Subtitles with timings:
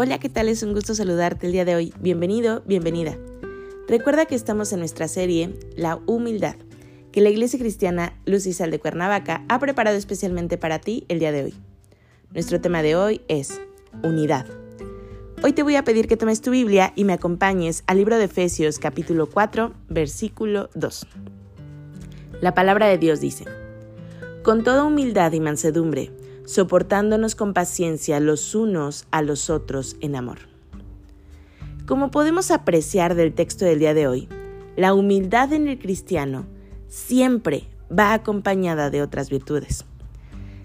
[0.00, 0.48] Hola, ¿qué tal?
[0.48, 1.92] Es un gusto saludarte el día de hoy.
[1.98, 3.18] Bienvenido, bienvenida.
[3.88, 6.54] Recuerda que estamos en nuestra serie La Humildad,
[7.10, 11.18] que la Iglesia Cristiana Luz y Sal de Cuernavaca ha preparado especialmente para ti el
[11.18, 11.54] día de hoy.
[12.32, 13.60] Nuestro tema de hoy es
[14.04, 14.46] Unidad.
[15.42, 18.26] Hoy te voy a pedir que tomes tu Biblia y me acompañes al libro de
[18.26, 21.08] Efesios capítulo 4, versículo 2.
[22.40, 23.46] La palabra de Dios dice,
[24.44, 26.12] Con toda humildad y mansedumbre,
[26.48, 30.38] soportándonos con paciencia los unos a los otros en amor.
[31.86, 34.28] Como podemos apreciar del texto del día de hoy,
[34.74, 36.46] la humildad en el cristiano
[36.86, 37.64] siempre
[37.96, 39.84] va acompañada de otras virtudes.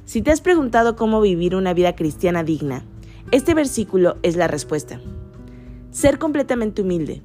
[0.05, 2.85] Si te has preguntado cómo vivir una vida cristiana digna,
[3.31, 5.01] este versículo es la respuesta.
[5.91, 7.21] Ser completamente humilde.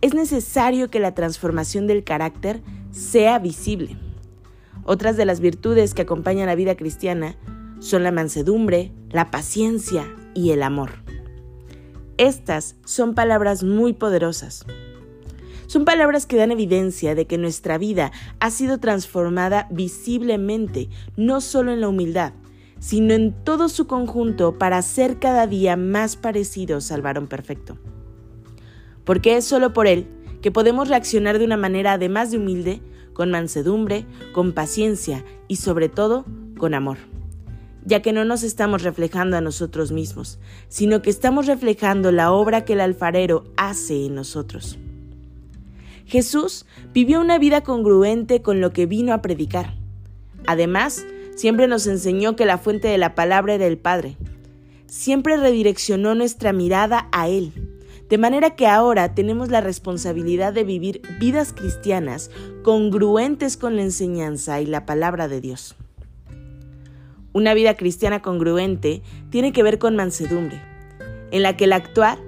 [0.00, 3.96] Es necesario que la transformación del carácter sea visible.
[4.82, 7.36] Otras de las virtudes que acompañan la vida cristiana
[7.82, 10.90] son la mansedumbre, la paciencia y el amor.
[12.16, 14.64] Estas son palabras muy poderosas.
[15.66, 21.72] Son palabras que dan evidencia de que nuestra vida ha sido transformada visiblemente, no solo
[21.72, 22.34] en la humildad,
[22.78, 27.78] sino en todo su conjunto para ser cada día más parecidos al varón perfecto.
[29.04, 30.06] Porque es solo por él
[30.40, 32.80] que podemos reaccionar de una manera además de humilde,
[33.12, 36.24] con mansedumbre, con paciencia y sobre todo
[36.56, 37.11] con amor
[37.84, 40.38] ya que no nos estamos reflejando a nosotros mismos,
[40.68, 44.78] sino que estamos reflejando la obra que el alfarero hace en nosotros.
[46.06, 49.74] Jesús vivió una vida congruente con lo que vino a predicar.
[50.46, 51.04] Además,
[51.36, 54.16] siempre nos enseñó que la fuente de la palabra era el Padre.
[54.86, 57.52] Siempre redireccionó nuestra mirada a Él,
[58.10, 62.30] de manera que ahora tenemos la responsabilidad de vivir vidas cristianas
[62.62, 65.76] congruentes con la enseñanza y la palabra de Dios.
[67.34, 70.60] Una vida cristiana congruente tiene que ver con mansedumbre,
[71.30, 72.18] en la que el actuar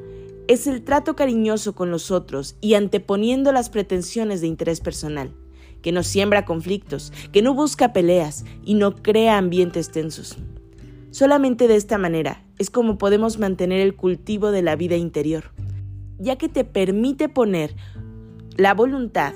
[0.49, 5.35] es el trato cariñoso con los otros y anteponiendo las pretensiones de interés personal,
[5.83, 10.39] que no siembra conflictos, que no busca peleas y no crea ambientes tensos.
[11.11, 15.53] Solamente de esta manera es como podemos mantener el cultivo de la vida interior,
[16.19, 17.75] ya que te permite poner
[18.57, 19.35] la voluntad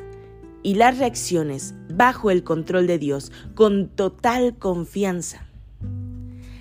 [0.63, 5.48] y las reacciones bajo el control de Dios con total confianza.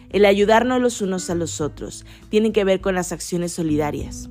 [0.10, 4.30] El ayudarnos los unos a los otros tiene que ver con las acciones solidarias.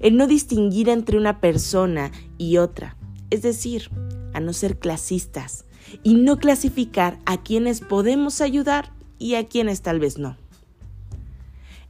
[0.00, 2.96] El no distinguir entre una persona y otra,
[3.30, 3.90] es decir,
[4.32, 5.64] a no ser clasistas
[6.02, 10.36] y no clasificar a quienes podemos ayudar y a quienes tal vez no.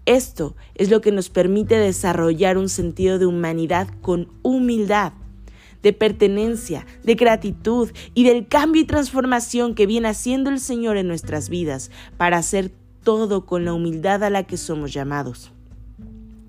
[0.06, 5.12] Esto es lo que nos permite desarrollar un sentido de humanidad con humildad,
[5.82, 11.08] de pertenencia, de gratitud y del cambio y transformación que viene haciendo el Señor en
[11.08, 12.72] nuestras vidas para hacer
[13.08, 15.50] todo con la humildad a la que somos llamados.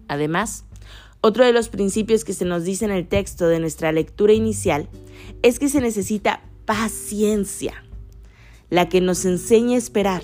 [0.10, 0.66] Además,
[1.22, 4.90] otro de los principios que se nos dice en el texto de nuestra lectura inicial
[5.42, 7.86] es que se necesita paciencia,
[8.70, 10.22] la que nos enseña a esperar,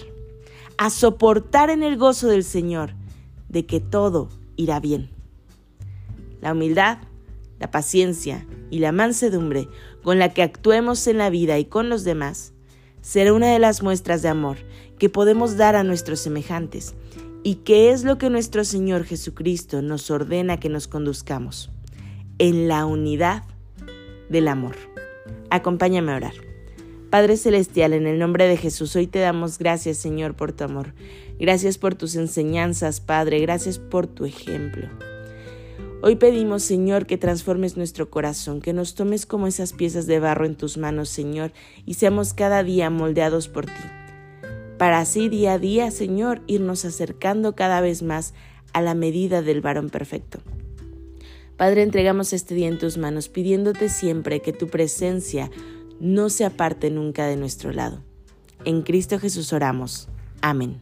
[0.78, 2.91] a soportar en el gozo del Señor
[3.47, 5.09] de que todo irá bien.
[6.41, 6.97] La humildad,
[7.62, 9.69] la paciencia y la mansedumbre
[10.03, 12.51] con la que actuemos en la vida y con los demás
[13.00, 14.57] será una de las muestras de amor
[14.97, 16.95] que podemos dar a nuestros semejantes
[17.44, 21.69] y que es lo que nuestro Señor Jesucristo nos ordena que nos conduzcamos,
[22.39, 23.44] en la unidad
[24.29, 24.75] del amor.
[25.51, 26.33] Acompáñame a orar.
[27.11, 30.94] Padre Celestial, en el nombre de Jesús, hoy te damos gracias, Señor, por tu amor.
[31.39, 33.39] Gracias por tus enseñanzas, Padre.
[33.41, 34.89] Gracias por tu ejemplo.
[36.01, 40.45] Hoy pedimos, Señor, que transformes nuestro corazón, que nos tomes como esas piezas de barro
[40.45, 41.51] en tus manos, Señor,
[41.86, 44.05] y seamos cada día moldeados por ti
[44.77, 48.33] para así día a día, Señor, irnos acercando cada vez más
[48.74, 50.39] a la medida del varón perfecto.
[51.57, 55.50] Padre, entregamos este día en tus manos, pidiéndote siempre que tu presencia
[56.01, 58.04] no se aparte nunca de nuestro lado.
[58.66, 60.10] En Cristo Jesús oramos.
[60.42, 60.81] Amén.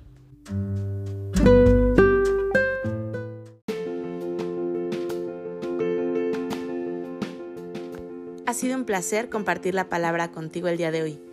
[8.47, 11.32] Ha sido un placer compartir la palabra contigo el día de hoy